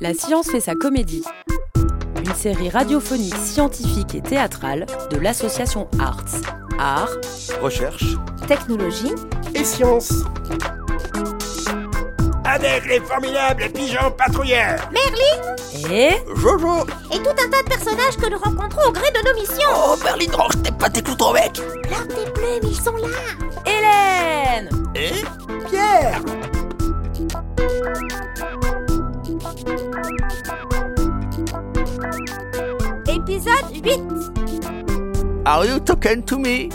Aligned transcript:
La 0.00 0.14
science 0.14 0.48
fait 0.48 0.60
sa 0.60 0.76
comédie. 0.76 1.24
Une 2.24 2.32
série 2.32 2.68
radiophonique 2.68 3.34
scientifique 3.34 4.14
et 4.14 4.20
théâtrale 4.20 4.86
de 5.10 5.16
l'association 5.18 5.88
Arts. 5.98 6.22
Art, 6.78 7.10
Recherche 7.60 8.04
Technologie, 8.46 9.12
et 9.56 9.64
science. 9.64 10.12
Avec 12.44 12.86
les 12.86 13.00
formidables 13.00 13.64
pigeons 13.74 14.12
patrouilleurs 14.16 14.88
Merly 14.92 15.92
et 15.92 16.12
Jojo 16.36 16.86
et 17.12 17.18
tout 17.18 17.30
un 17.30 17.50
tas 17.50 17.62
de 17.64 17.68
personnages 17.68 18.16
que 18.16 18.30
nous 18.30 18.38
rencontrons 18.38 18.88
au 18.88 18.92
gré 18.92 19.10
de 19.10 19.28
nos 19.28 19.34
missions. 19.34 19.68
Oh, 19.84 19.96
Berlin, 20.00 20.26
range 20.32 20.62
tes 20.62 20.70
pas 20.70 20.88
tes 20.90 21.02
cloutons, 21.02 21.32
mec 21.32 21.60
Leurs 21.90 22.06
tes 22.06 22.30
plumes, 22.30 22.70
ils 22.70 22.80
sont 22.80 22.94
là. 22.94 23.08
Hélène 23.66 24.70
Et 24.94 25.10
Are 35.48 35.64
you 35.64 35.80
talking 35.80 36.22
to 36.24 36.36
me? 36.36 36.68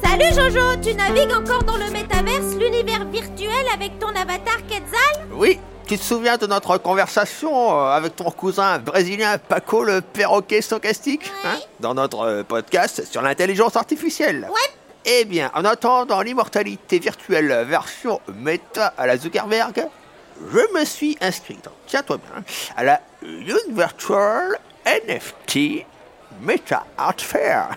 Salut 0.00 0.32
Jojo, 0.32 0.76
tu 0.80 0.94
navigues 0.94 1.32
encore 1.32 1.64
dans 1.64 1.76
le 1.76 1.90
métaverse, 1.90 2.54
l'univers 2.56 3.04
virtuel 3.06 3.66
avec 3.74 3.98
ton 3.98 4.10
avatar 4.10 4.64
Quetzal? 4.68 5.26
Oui, 5.32 5.58
tu 5.88 5.98
te 5.98 6.04
souviens 6.04 6.36
de 6.36 6.46
notre 6.46 6.78
conversation 6.78 7.80
euh, 7.80 7.90
avec 7.90 8.14
ton 8.14 8.30
cousin 8.30 8.78
brésilien 8.78 9.38
Paco 9.38 9.82
le 9.82 10.02
perroquet 10.02 10.62
stochastique 10.62 11.32
hein, 11.44 11.56
Dans 11.80 11.94
notre 11.94 12.20
euh, 12.20 12.42
podcast 12.44 13.04
sur 13.10 13.22
l'intelligence 13.22 13.74
artificielle? 13.74 14.46
Ouais. 14.48 14.78
Eh 15.04 15.24
bien, 15.24 15.50
en 15.52 15.64
attendant 15.64 16.22
l'immortalité 16.22 17.00
virtuelle 17.00 17.64
version 17.66 18.20
méta 18.36 18.94
à 18.96 19.08
la 19.08 19.16
Zuckerberg, 19.16 19.88
je 20.52 20.78
me 20.78 20.84
suis 20.84 21.16
inscrit, 21.20 21.58
tiens-toi 21.86 22.18
bien, 22.18 22.44
à 22.76 22.84
la 22.84 23.00
Universal 23.22 24.58
NFT 24.86 25.84
Meta 26.40 26.84
Art 26.96 27.18
Fair. 27.20 27.70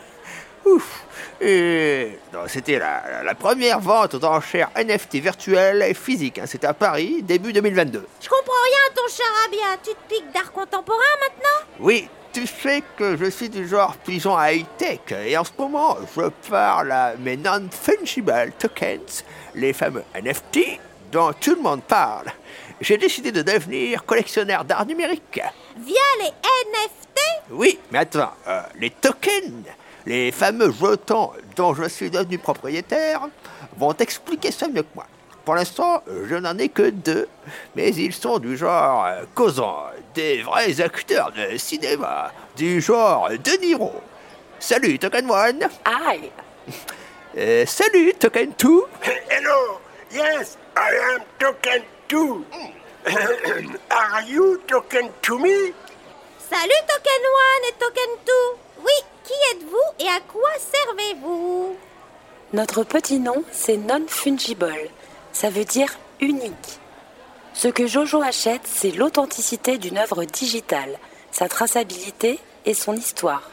Ouf. 0.66 1.04
Et 1.42 2.20
c'était 2.48 2.78
la, 2.78 3.24
la 3.24 3.34
première 3.36 3.80
vente 3.80 4.14
aux 4.14 4.24
enchères 4.24 4.70
NFT 4.76 5.16
virtuelle 5.16 5.82
et 5.82 5.96
physique. 5.96 6.38
hein. 6.38 6.46
C'était 6.46 6.68
à 6.68 6.74
Paris, 6.76 7.24
début 7.24 7.52
2022. 7.52 8.06
Je 8.22 8.30
comprends 8.30 8.54
rien, 8.66 8.94
ton 8.96 9.08
charabia. 9.08 9.78
Tu 9.84 9.90
te 9.92 10.14
piques 10.14 10.32
d'art 10.32 10.52
contemporain 10.52 11.00
maintenant? 11.20 11.68
Oui, 11.80 12.08
tu 12.32 12.46
sais 12.46 12.84
que 12.96 13.18
je 13.18 13.26
suis 13.32 13.50
du 13.50 13.68
genre 13.68 13.96
pigeon 13.98 14.38
high-tech 14.40 15.00
et 15.26 15.36
en 15.36 15.44
ce 15.44 15.52
moment, 15.58 15.98
je 16.16 16.30
parle 16.50 16.92
à 16.92 17.16
mes 17.18 17.38
non-fungible 17.38 18.52
tokens, 18.60 19.24
les 19.56 19.74
fameux 19.74 20.04
NFT 20.14 20.80
dont 21.12 21.32
tout 21.40 21.56
le 21.56 21.62
monde 21.62 21.84
parle. 21.84 22.28
J'ai 22.80 22.98
décidé 22.98 23.32
de 23.32 23.42
devenir 23.42 24.06
collectionneur 24.06 24.64
d'art 24.66 24.86
numérique. 24.86 25.40
Via 25.78 26.02
les 26.20 26.28
NFT 26.28 27.20
Oui, 27.52 27.80
mais 27.92 28.00
attends, 28.00 28.34
euh, 28.48 28.62
les 28.80 28.90
tokens, 28.90 29.66
les 30.06 30.32
fameux 30.32 30.72
jetons 30.72 31.32
dont 31.56 31.74
je 31.76 31.88
suis 31.88 32.10
devenu 32.10 32.38
propriétaire, 32.40 33.28
vont 33.78 33.94
expliquer 33.94 34.52
ça 34.52 34.68
mieux 34.68 34.82
que 34.84 34.88
moi. 34.96 35.06
Pour 35.46 35.56
l'instant, 35.56 36.04
je 36.30 36.36
n'en 36.36 36.58
ai 36.58 36.70
que 36.70 36.90
deux, 36.90 37.28
mais 37.76 37.90
ils 37.90 38.14
sont 38.14 38.40
du 38.40 38.58
genre 38.58 39.06
euh, 39.06 39.24
causant, 39.36 39.86
des 40.14 40.42
vrais 40.44 40.80
acteurs 40.82 41.32
de 41.32 41.58
cinéma, 41.58 42.32
du 42.56 42.80
genre 42.82 43.30
De 43.30 43.60
Niro. 43.62 43.92
Salut 44.60 44.98
Token 45.00 45.30
One, 45.30 45.68
Aïe 45.86 46.32
Euh, 47.38 47.66
salut 47.66 48.14
Token 48.20 48.52
2, 48.58 48.70
Hello, 49.30 49.80
yes, 50.14 50.58
I 50.76 51.16
am 51.16 51.22
talking 51.40 51.84
to. 52.10 52.46
Are 53.92 54.24
you 54.24 54.62
talking 54.68 55.10
to 55.24 55.40
me? 55.40 55.74
Salut 56.50 56.84
Token 56.88 57.24
1 57.64 57.70
et 57.70 57.74
Token 57.80 58.10
2 58.26 58.34
Oui, 58.80 58.92
qui 59.24 59.34
êtes-vous 59.52 60.06
et 60.06 60.08
à 60.08 60.20
quoi 60.28 60.50
servez-vous? 60.60 61.76
Notre 62.54 62.84
petit 62.84 63.20
nom, 63.20 63.44
c'est 63.52 63.78
non-fungible. 63.78 64.74
Ça 65.34 65.50
veut 65.50 65.66
dire 65.66 65.98
unique. 66.20 66.80
Ce 67.54 67.68
que 67.68 67.88
Jojo 67.88 68.22
achète, 68.22 68.62
c'est 68.66 68.92
l'authenticité 68.92 69.78
d'une 69.78 69.98
œuvre 69.98 70.24
digitale, 70.26 70.98
sa 71.32 71.48
traçabilité 71.50 72.40
et 72.66 72.74
son 72.74 72.94
histoire. 72.96 73.50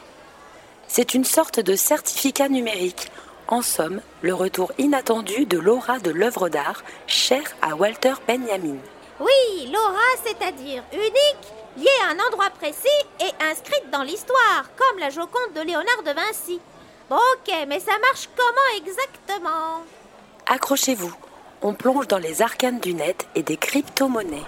C'est 0.88 1.14
une 1.14 1.24
sorte 1.24 1.60
de 1.60 1.76
certificat 1.76 2.48
numérique. 2.48 3.10
En 3.50 3.62
somme, 3.62 4.02
le 4.20 4.34
retour 4.34 4.72
inattendu 4.76 5.46
de 5.46 5.58
l'aura 5.58 5.98
de 6.00 6.10
l'œuvre 6.10 6.50
d'art 6.50 6.82
chère 7.06 7.56
à 7.62 7.74
Walter 7.74 8.12
Benjamin. 8.26 8.76
Oui, 9.18 9.72
Laura, 9.72 9.96
c'est-à-dire 10.22 10.82
unique, 10.92 11.52
liée 11.78 11.88
à 12.04 12.10
un 12.10 12.26
endroit 12.26 12.50
précis 12.50 12.86
et 13.20 13.44
inscrite 13.50 13.90
dans 13.90 14.02
l'histoire, 14.02 14.64
comme 14.76 14.98
la 14.98 15.08
Joconde 15.08 15.54
de 15.54 15.62
Léonard 15.62 16.02
de 16.04 16.10
Vinci. 16.10 16.60
Bon, 17.08 17.16
ok, 17.16 17.54
mais 17.66 17.80
ça 17.80 17.92
marche 18.00 18.28
comment 18.36 18.76
exactement? 18.76 19.82
Accrochez-vous, 20.46 21.14
on 21.62 21.72
plonge 21.72 22.06
dans 22.06 22.18
les 22.18 22.42
arcanes 22.42 22.80
du 22.80 22.92
net 22.92 23.26
et 23.34 23.42
des 23.42 23.56
crypto-monnaies. 23.56 24.44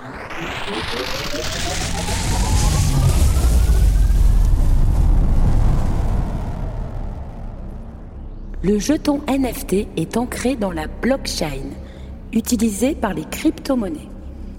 Le 8.63 8.79
jeton 8.79 9.21
NFT 9.27 9.87
est 9.97 10.17
ancré 10.17 10.55
dans 10.57 10.71
la 10.71 10.87
blockchain, 10.87 11.71
utilisée 12.33 12.95
par 12.95 13.15
les 13.15 13.25
crypto-monnaies. 13.25 14.09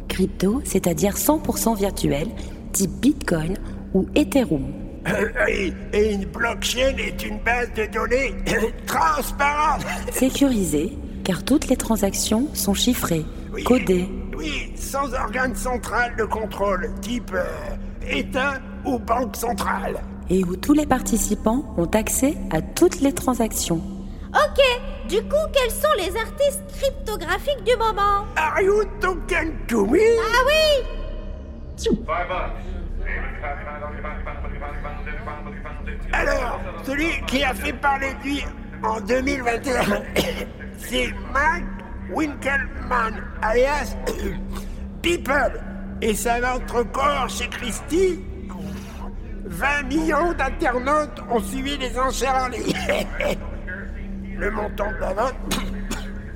Crypto, 0.08 0.62
c'est-à-dire 0.66 1.16
100% 1.16 1.78
virtuel, 1.78 2.28
type 2.74 2.92
Bitcoin 3.00 3.58
ou 3.94 4.08
Ethereum. 4.16 4.66
Et, 5.94 6.14
une 6.14 6.26
blockchain 6.26 6.96
est 6.98 7.24
une 7.26 7.40
base 7.40 7.70
de 7.76 7.86
données 7.92 8.34
transparente. 8.88 9.82
Sécurisé, 10.12 10.98
car 11.24 11.44
toutes 11.44 11.68
les 11.70 11.78
transactions 11.78 12.48
sont 12.54 12.74
chiffrées, 12.74 13.26
Oui. 13.54 13.64
codées, 13.64 14.08
Oui, 14.38 14.72
sans 14.76 15.14
organe 15.14 15.56
central 15.56 16.16
de 16.18 16.24
contrôle, 16.24 16.90
type 17.02 17.32
euh, 17.34 17.44
État 18.10 18.60
ou 18.86 18.98
Banque 19.00 19.36
centrale. 19.36 20.00
et 20.30 20.44
où 20.44 20.56
tous 20.56 20.74
les 20.74 20.86
participants 20.86 21.64
ont 21.78 21.86
accès 21.94 22.36
à 22.52 22.62
toutes 22.62 23.02
les 23.02 23.12
transactions. 23.14 23.82
Ok, 24.52 25.08
du 25.08 25.22
coup, 25.24 25.48
quels 25.54 25.72
sont 25.72 25.94
les 25.98 26.14
artistes 26.18 26.62
cryptographiques 26.78 27.64
du 27.64 27.76
moment? 27.78 28.26
Are 28.36 28.62
you 28.62 28.84
talking 29.00 29.54
to 29.68 29.86
me? 29.86 30.00
Ah 30.20 30.44
oui 30.46 30.86
Alors, 36.12 36.60
celui 36.84 37.22
qui 37.28 37.44
a 37.44 37.54
fait 37.54 37.72
parler 37.74 38.14
de 38.16 38.24
lui 38.24 38.44
en 38.84 39.00
2021, 39.00 39.82
c'est 40.78 41.14
Mike 41.34 41.66
Winkelmann, 42.14 43.24
alias 43.42 43.96
People. 45.02 45.64
Et 46.02 46.14
sa 46.14 46.42
vente 46.42 46.70
record 46.72 47.30
chez 47.30 47.48
Christie, 47.48 48.20
20 49.46 49.84
millions 49.84 50.34
d'internautes 50.34 51.22
ont 51.30 51.40
suivi 51.40 51.78
les 51.78 51.98
enchères 51.98 52.36
en 52.36 52.48
ligne. 52.50 52.76
Le 54.42 54.50
montant 54.50 54.92
de 54.92 54.98
la 55.00 55.14
vente, 55.14 55.36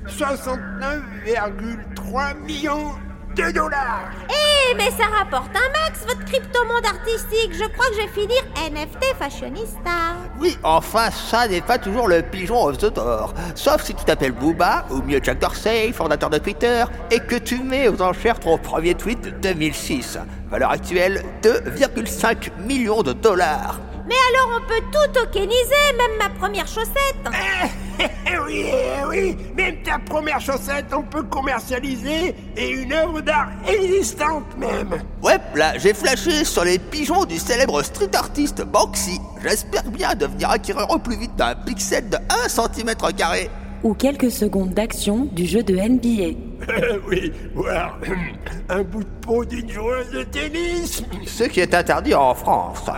69,3 0.06 2.38
millions 2.44 2.92
de 3.34 3.50
dollars. 3.50 4.12
Eh, 4.30 4.76
mais 4.76 4.92
ça 4.92 5.06
rapporte 5.18 5.50
un 5.56 5.68
max, 5.72 6.04
votre 6.06 6.24
crypto-monde 6.24 6.86
artistique. 6.86 7.52
Je 7.52 7.64
crois 7.64 7.88
que 7.88 7.94
je 7.94 8.02
vais 8.02 8.06
finir 8.06 8.40
NFT 8.70 9.06
fashionista. 9.18 10.14
Oui, 10.38 10.56
enfin, 10.62 11.10
ça 11.10 11.48
n'est 11.48 11.60
pas 11.60 11.78
toujours 11.78 12.06
le 12.06 12.22
pigeon 12.22 12.66
of 12.66 12.78
the 12.78 12.94
door. 12.94 13.34
Sauf 13.56 13.82
si 13.82 13.92
tu 13.92 14.04
t'appelles 14.04 14.30
Booba, 14.30 14.86
ou 14.92 15.02
mieux 15.02 15.18
Jack 15.20 15.40
Dorsey, 15.40 15.90
fondateur 15.90 16.30
de 16.30 16.38
Twitter, 16.38 16.84
et 17.10 17.18
que 17.18 17.34
tu 17.34 17.60
mets 17.60 17.88
aux 17.88 18.00
enchères 18.00 18.38
ton 18.38 18.56
premier 18.56 18.94
tweet 18.94 19.20
de 19.20 19.30
2006. 19.30 20.16
Valeur 20.48 20.70
actuelle, 20.70 21.24
2,5 21.42 22.52
millions 22.64 23.02
de 23.02 23.12
dollars. 23.12 23.80
Mais 24.06 24.14
alors 24.30 24.60
on 24.60 24.68
peut 24.68 24.84
tout 24.92 25.12
tokeniser, 25.12 25.92
même 25.96 26.18
ma 26.18 26.30
première 26.30 26.66
chaussette. 26.66 27.16
Eh 27.98 28.38
oui, 28.44 28.66
eh 28.66 29.06
oui, 29.08 29.36
même 29.56 29.76
ta 29.82 29.98
première 29.98 30.40
chaussette, 30.40 30.86
on 30.92 31.02
peut 31.02 31.22
commercialiser, 31.22 32.34
et 32.56 32.68
une 32.68 32.92
œuvre 32.92 33.20
d'art 33.20 33.48
existante 33.66 34.56
même. 34.58 35.02
Ouais, 35.22 35.38
là, 35.54 35.78
j'ai 35.78 35.94
flashé 35.94 36.44
sur 36.44 36.64
les 36.64 36.78
pigeons 36.78 37.24
du 37.24 37.38
célèbre 37.38 37.82
street 37.82 38.14
artiste 38.14 38.62
Banksy. 38.62 39.18
J'espère 39.42 39.84
bien 39.84 40.14
devenir 40.14 40.50
acquéreur 40.50 40.90
au 40.90 40.98
plus 40.98 41.16
vite 41.16 41.34
d'un 41.36 41.54
pixel 41.54 42.08
de 42.10 42.16
1 42.44 42.48
cm 42.48 42.94
carré. 43.16 43.48
Ou 43.82 43.94
quelques 43.94 44.30
secondes 44.30 44.74
d'action 44.74 45.26
du 45.32 45.46
jeu 45.46 45.62
de 45.62 45.74
NBA. 45.74 46.36
oui, 47.08 47.32
voir 47.54 47.98
un 48.68 48.82
bout 48.82 49.04
de 49.04 49.08
peau 49.20 49.44
d'une 49.44 49.70
joueuse 49.70 50.10
de 50.10 50.22
tennis. 50.24 51.02
Ce 51.24 51.44
qui 51.44 51.60
est 51.60 51.74
interdit 51.74 52.14
en 52.14 52.34
France. 52.34 52.90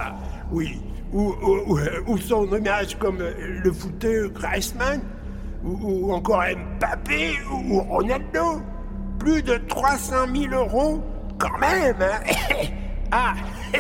Oui, 0.51 0.81
ou, 1.13 1.35
ou, 1.43 1.73
ou- 1.75 1.79
ou 2.13 2.19
son 2.19 2.47
image 2.55 2.99
comme 2.99 3.19
le 3.19 3.73
footeur 3.73 4.31
Griezmann, 4.31 5.01
ou, 5.65 5.79
ou 6.09 6.13
encore 6.13 6.43
Mbappé 6.79 7.37
ou 7.53 7.81
Ronaldo. 7.81 8.63
Plus 9.19 9.43
de 9.43 9.57
300 9.69 10.15
000 10.33 10.55
euros 10.55 11.03
Quand 11.39 11.59
même 11.59 11.97
hein 12.01 12.21
Ah 13.11 13.35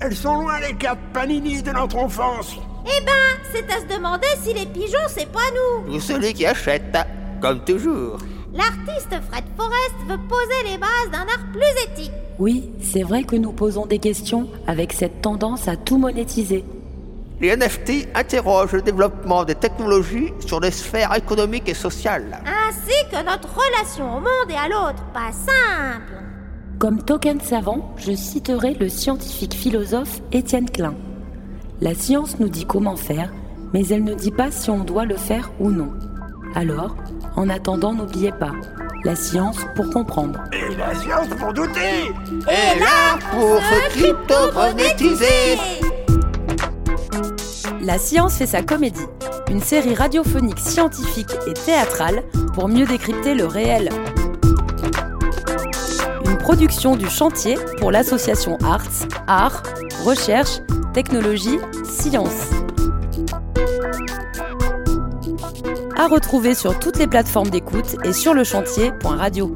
Elles 0.00 0.16
sont 0.16 0.40
loin 0.40 0.58
les 0.58 0.74
cartes 0.74 0.98
Panini 1.12 1.62
de 1.62 1.70
notre 1.70 1.98
enfance 1.98 2.56
Eh 2.84 3.04
ben, 3.04 3.12
c'est 3.52 3.70
à 3.72 3.78
se 3.80 3.86
demander 3.96 4.26
si 4.42 4.52
les 4.52 4.66
pigeons, 4.66 5.06
c'est 5.06 5.30
pas 5.30 5.38
nous 5.86 5.94
Ou 5.94 6.00
celui 6.00 6.32
qui 6.34 6.44
achète, 6.46 6.96
comme 7.40 7.62
toujours. 7.64 8.18
L'artiste 8.52 9.14
Fred 9.30 9.44
Forrest 9.56 9.94
veut 10.08 10.18
poser 10.28 10.72
les 10.72 10.78
bases 10.78 11.10
d'un 11.12 11.20
art 11.20 11.46
plus 11.52 11.84
éthique. 11.92 12.12
Oui, 12.38 12.70
c'est 12.80 13.02
vrai 13.02 13.24
que 13.24 13.36
nous 13.36 13.52
posons 13.52 13.86
des 13.86 13.98
questions 13.98 14.48
avec 14.66 14.92
cette 14.92 15.22
tendance 15.22 15.68
à 15.68 15.76
tout 15.76 15.98
monétiser. 15.98 16.64
Les 17.40 17.56
NFT 17.56 18.08
interrogent 18.14 18.72
le 18.72 18.82
développement 18.82 19.44
des 19.44 19.54
technologies 19.54 20.32
sur 20.46 20.60
les 20.60 20.70
sphères 20.70 21.14
économiques 21.16 21.68
et 21.68 21.74
sociales. 21.74 22.40
Ainsi 22.68 22.94
que 23.10 23.24
notre 23.24 23.48
relation 23.52 24.16
au 24.16 24.20
monde 24.20 24.50
et 24.50 24.54
à 24.54 24.68
l'autre, 24.68 25.02
pas 25.12 25.32
simple. 25.32 26.22
Comme 26.78 27.02
token 27.02 27.40
savant, 27.40 27.94
je 27.96 28.12
citerai 28.12 28.74
le 28.74 28.88
scientifique 28.88 29.54
philosophe 29.54 30.20
Étienne 30.32 30.70
Klein. 30.70 30.94
La 31.80 31.94
science 31.94 32.38
nous 32.38 32.48
dit 32.48 32.64
comment 32.64 32.96
faire, 32.96 33.32
mais 33.72 33.86
elle 33.88 34.04
ne 34.04 34.14
dit 34.14 34.30
pas 34.30 34.50
si 34.50 34.70
on 34.70 34.84
doit 34.84 35.04
le 35.04 35.16
faire 35.16 35.50
ou 35.58 35.70
non. 35.70 35.92
Alors, 36.54 36.94
en 37.36 37.48
attendant, 37.48 37.94
n'oubliez 37.94 38.32
pas, 38.32 38.52
la 39.04 39.16
science 39.16 39.56
pour 39.74 39.88
comprendre. 39.90 40.38
Et 40.52 40.74
la 40.76 40.94
science 40.94 41.28
pour 41.38 41.52
douter 41.54 42.12
Et 42.30 42.78
là, 42.78 43.18
pour 43.30 43.56
se 43.56 43.88
crypto-monétiser 43.90 45.58
La 47.80 47.98
science 47.98 48.36
fait 48.36 48.46
sa 48.46 48.62
comédie, 48.62 49.06
une 49.50 49.62
série 49.62 49.94
radiophonique 49.94 50.58
scientifique 50.58 51.32
et 51.46 51.54
théâtrale 51.54 52.22
pour 52.54 52.68
mieux 52.68 52.84
décrypter 52.84 53.34
le 53.34 53.46
réel. 53.46 53.88
Une 56.26 56.36
production 56.36 56.96
du 56.96 57.08
chantier 57.08 57.56
pour 57.78 57.90
l'association 57.90 58.58
Arts, 58.62 59.06
Art, 59.26 59.62
Recherche, 60.04 60.60
Technologie, 60.92 61.58
Science. 61.84 62.50
retrouver 66.06 66.54
sur 66.54 66.78
toutes 66.78 66.98
les 66.98 67.06
plateformes 67.06 67.50
d'écoute 67.50 67.96
et 68.04 68.12
sur 68.12 68.34
le 68.34 68.44
chantier.radio. 68.44 69.52